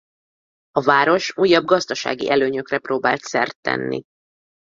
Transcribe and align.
A 0.71 0.81
város 0.83 1.37
újabb 1.37 1.65
gazdasági 1.65 2.29
előnyökre 2.29 2.79
próbált 2.79 3.21
szert 3.21 3.57
tenni. 3.61 4.03